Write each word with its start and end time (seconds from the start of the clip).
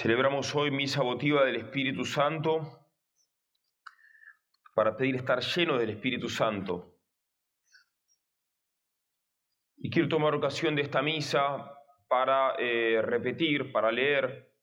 Celebramos 0.00 0.54
hoy 0.54 0.70
misa 0.70 1.02
votiva 1.02 1.44
del 1.44 1.56
Espíritu 1.56 2.04
Santo 2.04 2.86
para 4.72 4.96
pedir 4.96 5.16
estar 5.16 5.40
lleno 5.40 5.76
del 5.76 5.90
Espíritu 5.90 6.28
Santo. 6.28 7.00
Y 9.76 9.90
quiero 9.90 10.08
tomar 10.08 10.36
ocasión 10.36 10.76
de 10.76 10.82
esta 10.82 11.02
misa 11.02 11.74
para 12.06 12.54
eh, 12.60 13.02
repetir, 13.02 13.72
para 13.72 13.90
leer 13.90 14.54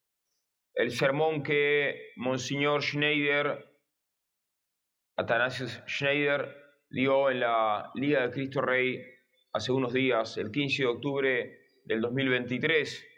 el 0.73 0.91
sermón 0.91 1.43
que 1.43 2.13
Monseñor 2.15 2.81
Schneider, 2.81 3.77
Atanasius 5.17 5.81
Schneider, 5.85 6.55
dio 6.89 7.29
en 7.29 7.41
la 7.41 7.91
Liga 7.95 8.21
de 8.25 8.31
Cristo 8.31 8.61
Rey 8.61 9.03
hace 9.51 9.73
unos 9.73 9.91
días, 9.91 10.37
el 10.37 10.49
15 10.49 10.83
de 10.83 10.87
octubre 10.87 11.59
del 11.83 11.99
2023 11.99 13.14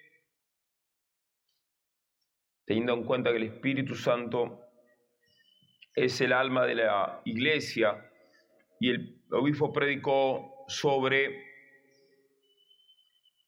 teniendo 2.67 2.93
en 2.93 3.05
cuenta 3.05 3.31
que 3.31 3.37
el 3.37 3.43
Espíritu 3.43 3.95
Santo 3.95 4.59
es 5.95 6.19
el 6.19 6.33
alma 6.33 6.65
de 6.65 6.75
la 6.75 7.21
iglesia 7.23 8.11
y 8.77 8.89
el 8.89 9.21
obispo 9.31 9.71
predicó 9.71 10.65
sobre 10.67 11.45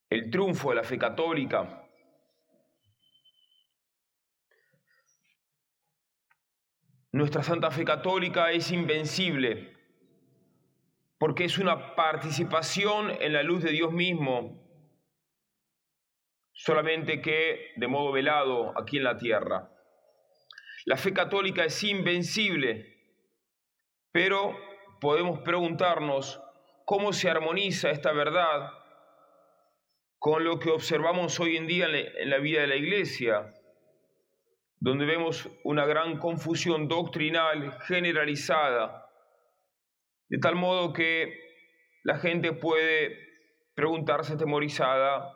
el 0.10 0.32
triunfo 0.32 0.70
de 0.70 0.76
la 0.78 0.84
fe 0.84 0.98
católica. 0.98 1.86
Nuestra 7.12 7.44
Santa 7.44 7.72
Fe 7.72 7.84
Católica 7.84 8.52
es 8.52 8.72
invencible 8.72 9.76
porque 11.18 11.44
es 11.44 11.58
una 11.58 11.96
participación 11.96 13.12
en 13.20 13.34
la 13.34 13.44
luz 13.44 13.64
de 13.64 13.72
Dios 13.72 13.92
mismo 13.92 14.69
solamente 16.70 17.20
que 17.20 17.72
de 17.78 17.88
modo 17.88 18.12
velado 18.12 18.80
aquí 18.80 18.98
en 18.98 19.04
la 19.04 19.18
tierra. 19.18 19.72
La 20.86 20.98
fe 20.98 21.14
católica 21.14 21.66
es 21.66 21.84
invencible, 21.84 22.96
pero 24.12 24.56
podemos 25.02 25.40
preguntarnos 25.40 26.40
cómo 26.86 27.12
se 27.12 27.28
armoniza 27.28 27.90
esta 27.90 28.12
verdad 28.12 28.70
con 30.20 30.44
lo 30.44 30.60
que 30.60 30.70
observamos 30.70 31.40
hoy 31.40 31.58
en 31.58 31.66
día 31.66 31.88
en 31.88 32.30
la 32.30 32.38
vida 32.38 32.62
de 32.62 32.68
la 32.68 32.76
Iglesia, 32.76 33.52
donde 34.80 35.06
vemos 35.06 35.50
una 35.64 35.88
gran 35.88 36.20
confusión 36.20 36.88
doctrinal 36.88 37.80
generalizada, 37.88 39.08
de 40.28 40.38
tal 40.38 40.54
modo 40.54 40.94
que 40.94 41.36
la 42.04 42.20
gente 42.20 42.54
puede 42.54 43.18
preguntarse 43.74 44.34
atemorizada, 44.34 45.34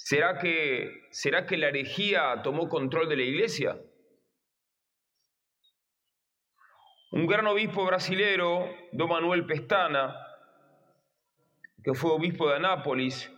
¿Será 0.00 0.38
que, 0.38 1.08
¿Será 1.10 1.44
que 1.44 1.56
la 1.56 1.68
herejía 1.68 2.40
tomó 2.42 2.68
control 2.68 3.08
de 3.08 3.16
la 3.16 3.24
iglesia? 3.24 3.76
Un 7.10 7.26
gran 7.26 7.44
obispo 7.48 7.84
brasilero, 7.84 8.72
don 8.92 9.08
Manuel 9.08 9.44
Pestana, 9.44 10.16
que 11.82 11.94
fue 11.94 12.12
obispo 12.12 12.48
de 12.48 12.56
Anápolis, 12.56 13.30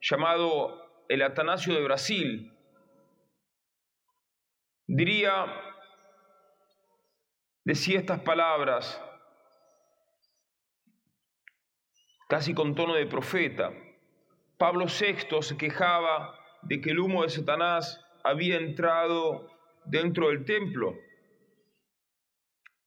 llamado 0.00 1.04
el 1.08 1.22
Atanasio 1.22 1.72
de 1.72 1.84
Brasil, 1.84 2.52
diría, 4.88 5.46
decía 7.64 8.00
estas 8.00 8.20
palabras, 8.22 9.00
casi 12.28 12.54
con 12.54 12.74
tono 12.74 12.94
de 12.94 13.06
profeta, 13.06 13.72
Pablo 14.62 14.86
VI 14.86 15.42
se 15.42 15.56
quejaba 15.56 16.38
de 16.62 16.80
que 16.80 16.90
el 16.90 17.00
humo 17.00 17.24
de 17.24 17.30
Satanás 17.30 18.00
había 18.22 18.58
entrado 18.58 19.48
dentro 19.86 20.28
del 20.28 20.44
templo, 20.44 20.96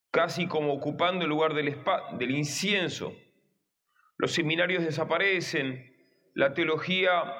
casi 0.10 0.48
como 0.48 0.72
ocupando 0.72 1.26
el 1.26 1.30
lugar 1.30 1.54
del, 1.54 2.32
incienso. 2.32 3.14
Los 4.16 4.32
seminarios 4.32 4.86
desaparecen, 4.86 5.94
la 6.34 6.54
teología 6.54 7.34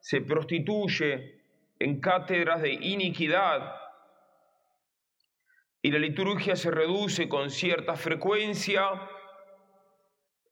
se 0.00 0.20
prostituye 0.20 1.40
en 1.78 1.98
cátedras 1.98 2.60
de 2.60 2.74
iniquidad 2.74 3.74
y 5.80 5.90
la 5.90 5.98
liturgia 5.98 6.56
se 6.56 6.70
reduce 6.70 7.26
con 7.26 7.48
cierta 7.48 7.96
frecuencia 7.96 8.82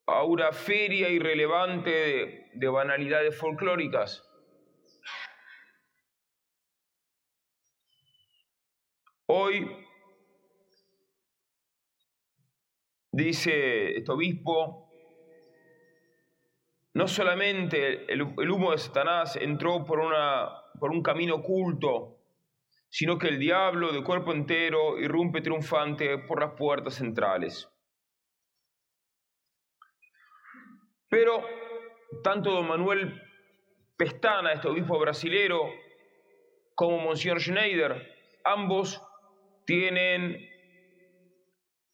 a 0.06 0.24
una 0.24 0.52
feria 0.52 1.10
irrelevante 1.10 1.90
de, 1.90 2.47
banalidades 2.66 3.38
folclóricas. 3.38 4.24
Hoy, 9.26 9.70
dice 13.12 13.98
este 13.98 14.10
obispo, 14.10 14.90
no 16.94 17.06
solamente 17.06 18.10
el, 18.12 18.22
humo 18.22 18.72
de 18.72 18.78
Satanás 18.78 19.36
entró 19.36 19.84
por, 19.84 20.00
una, 20.00 20.48
por 20.80 20.90
un 20.90 21.02
camino 21.02 21.36
oculto, 21.36 22.16
sino 22.88 23.18
que 23.18 23.28
el 23.28 23.38
diablo 23.38 23.92
de 23.92 24.02
cuerpo 24.02 24.32
entero 24.32 24.98
irrumpe 24.98 25.42
triunfante 25.42 26.18
por 26.18 26.40
las 26.40 26.54
puertas 26.54 26.94
centrales. 26.94 27.68
Pero 31.08 31.44
tanto 32.22 32.50
don 32.50 32.66
Manuel 32.66 33.22
Pestana, 33.96 34.52
este 34.52 34.68
obispo 34.68 34.98
brasilero, 34.98 35.72
como 36.74 36.98
Monsignor 36.98 37.40
Schneider, 37.40 38.14
ambos 38.44 39.02
tienen 39.64 40.48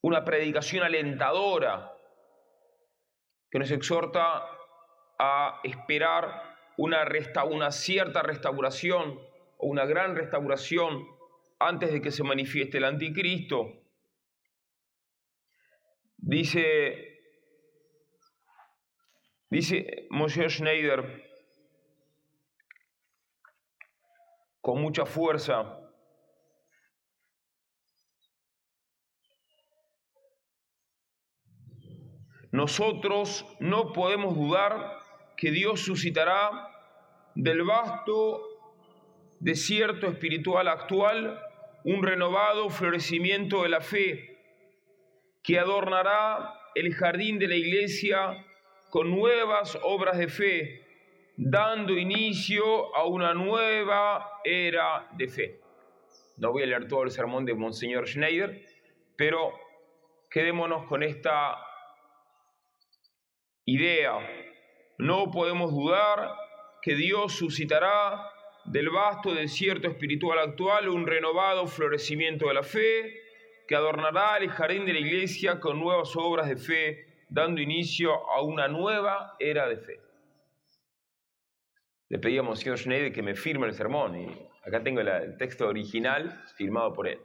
una 0.02 0.24
predicación 0.24 0.84
alentadora 0.84 1.92
que 3.50 3.58
nos 3.58 3.70
exhorta 3.70 4.44
a 5.18 5.60
esperar 5.64 6.56
una, 6.76 7.06
una 7.48 7.70
cierta 7.70 8.22
restauración 8.22 9.18
o 9.56 9.66
una 9.66 9.86
gran 9.86 10.14
restauración 10.14 11.06
antes 11.58 11.92
de 11.92 12.02
que 12.02 12.10
se 12.10 12.22
manifieste 12.22 12.78
el 12.78 12.84
anticristo. 12.84 13.72
Dice 16.18 17.13
Dice 19.54 20.08
Monsieur 20.10 20.50
Schneider 20.50 21.22
con 24.60 24.82
mucha 24.82 25.06
fuerza, 25.06 25.78
nosotros 32.50 33.46
no 33.60 33.92
podemos 33.92 34.34
dudar 34.34 34.98
que 35.36 35.52
Dios 35.52 35.82
suscitará 35.82 36.50
del 37.36 37.62
vasto 37.62 38.42
desierto 39.38 40.08
espiritual 40.08 40.66
actual 40.66 41.40
un 41.84 42.02
renovado 42.02 42.70
florecimiento 42.70 43.62
de 43.62 43.68
la 43.68 43.80
fe 43.80 44.36
que 45.44 45.60
adornará 45.60 46.58
el 46.74 46.92
jardín 46.92 47.38
de 47.38 47.46
la 47.46 47.54
iglesia 47.54 48.44
con 48.94 49.10
nuevas 49.10 49.76
obras 49.82 50.16
de 50.18 50.28
fe, 50.28 50.86
dando 51.36 51.98
inicio 51.98 52.94
a 52.94 53.04
una 53.04 53.34
nueva 53.34 54.38
era 54.44 55.08
de 55.16 55.26
fe. 55.26 55.60
No 56.36 56.52
voy 56.52 56.62
a 56.62 56.66
leer 56.66 56.86
todo 56.86 57.02
el 57.02 57.10
sermón 57.10 57.44
de 57.44 57.54
Monseñor 57.54 58.06
Schneider, 58.06 58.64
pero 59.16 59.52
quedémonos 60.30 60.86
con 60.86 61.02
esta 61.02 61.56
idea. 63.64 64.12
No 64.98 65.28
podemos 65.32 65.72
dudar 65.72 66.30
que 66.80 66.94
Dios 66.94 67.32
suscitará 67.32 68.30
del 68.64 68.90
vasto 68.90 69.34
desierto 69.34 69.88
espiritual 69.88 70.38
actual 70.38 70.88
un 70.88 71.04
renovado 71.04 71.66
florecimiento 71.66 72.46
de 72.46 72.54
la 72.54 72.62
fe 72.62 73.12
que 73.66 73.74
adornará 73.74 74.36
el 74.36 74.50
jardín 74.50 74.86
de 74.86 74.92
la 74.92 75.00
iglesia 75.00 75.58
con 75.58 75.80
nuevas 75.80 76.14
obras 76.14 76.48
de 76.48 76.56
fe 76.56 77.13
dando 77.34 77.60
inicio 77.60 78.30
a 78.30 78.42
una 78.42 78.68
nueva 78.68 79.34
era 79.40 79.68
de 79.68 79.76
fe. 79.76 80.00
Le 82.08 82.20
pedí 82.20 82.38
a 82.38 82.44
Monsignor 82.44 82.78
Schneider 82.78 83.12
que 83.12 83.22
me 83.22 83.34
firme 83.34 83.66
el 83.66 83.74
sermón 83.74 84.16
y 84.16 84.48
acá 84.64 84.84
tengo 84.84 85.00
el 85.00 85.36
texto 85.36 85.66
original 85.66 86.44
firmado 86.56 86.92
por 86.92 87.08
él. 87.08 87.20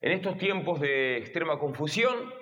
En 0.00 0.12
estos 0.12 0.38
tiempos 0.38 0.78
de 0.80 1.16
extrema 1.16 1.58
confusión, 1.58 2.32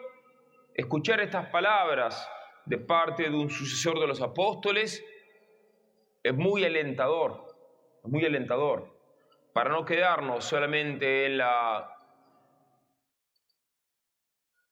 escuchar 0.74 1.20
estas 1.20 1.46
palabras 1.46 2.28
de 2.66 2.76
parte 2.76 3.30
de 3.30 3.36
un 3.36 3.48
sucesor 3.48 3.98
de 3.98 4.06
los 4.06 4.20
apóstoles 4.20 5.02
es 6.22 6.34
muy 6.34 6.62
alentador, 6.62 7.56
es 8.04 8.10
muy 8.10 8.22
alentador, 8.26 8.94
para 9.54 9.70
no 9.70 9.86
quedarnos 9.86 10.44
solamente 10.44 11.24
en 11.24 11.38
la 11.38 11.93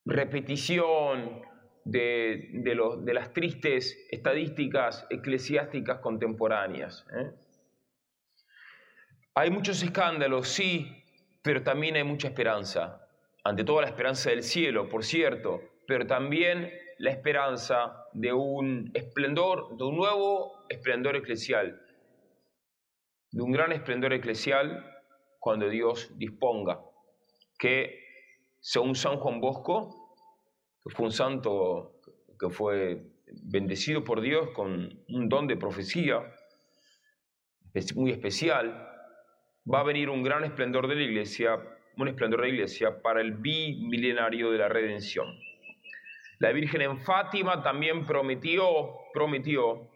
repetición 0.04 1.42
de, 1.84 2.50
de, 2.52 3.14
las 3.14 3.32
tristes 3.32 4.06
estadísticas 4.10 5.06
eclesiásticas 5.10 5.98
contemporáneas. 6.00 7.06
¿eh? 7.16 7.30
Hay 9.34 9.50
muchos 9.50 9.82
escándalos, 9.82 10.48
sí, 10.48 11.04
pero 11.42 11.62
también 11.62 11.96
hay 11.96 12.04
mucha 12.04 12.28
esperanza. 12.28 13.08
Ante 13.44 13.64
todo 13.64 13.80
la 13.80 13.88
esperanza 13.88 14.30
del 14.30 14.42
cielo, 14.42 14.88
por 14.88 15.04
cierto, 15.04 15.60
pero 15.86 16.06
también 16.06 16.72
la 16.98 17.10
esperanza 17.10 18.06
de 18.12 18.32
un 18.32 18.90
esplendor, 18.94 19.76
de 19.76 19.84
un 19.84 19.96
nuevo 19.96 20.64
esplendor 20.68 21.16
eclesial, 21.16 21.80
de 23.32 23.42
un 23.42 23.50
gran 23.50 23.72
esplendor 23.72 24.12
eclesial 24.12 24.88
cuando 25.40 25.68
Dios 25.68 26.16
disponga 26.18 26.80
que, 27.58 28.01
según 28.62 28.94
San 28.94 29.16
Juan 29.16 29.40
Bosco, 29.40 30.14
que 30.84 30.94
fue 30.94 31.06
un 31.06 31.12
santo 31.12 32.00
que 32.38 32.48
fue 32.48 33.02
bendecido 33.42 34.04
por 34.04 34.20
Dios 34.20 34.50
con 34.54 35.02
un 35.08 35.28
don 35.28 35.48
de 35.48 35.56
profecía 35.56 36.22
muy 37.96 38.12
especial, 38.12 38.88
va 39.72 39.80
a 39.80 39.82
venir 39.82 40.08
un 40.08 40.22
gran 40.22 40.44
esplendor 40.44 40.86
de 40.86 40.94
la 40.94 41.02
iglesia, 41.02 41.60
un 41.96 42.08
esplendor 42.08 42.40
de 42.40 42.48
la 42.48 42.54
iglesia 42.54 43.02
para 43.02 43.20
el 43.20 43.32
bimilenario 43.32 44.52
de 44.52 44.58
la 44.58 44.68
redención. 44.68 45.26
La 46.38 46.52
Virgen 46.52 46.82
en 46.82 46.98
Fátima 46.98 47.62
también 47.62 48.06
prometió, 48.06 48.94
prometió 49.12 49.90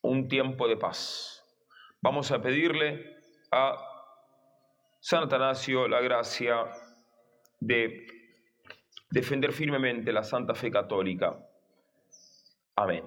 un 0.00 0.26
tiempo 0.26 0.66
de 0.66 0.76
paz. 0.76 1.44
Vamos 2.00 2.32
a 2.32 2.42
pedirle 2.42 3.16
a 3.52 3.76
San 5.00 5.24
Atanasio 5.24 5.86
la 5.86 6.00
gracia 6.00 6.66
de 7.66 8.06
defender 9.10 9.52
firmemente 9.52 10.12
la 10.12 10.24
santa 10.24 10.54
fe 10.54 10.70
católica. 10.70 11.38
Amén. 12.76 13.04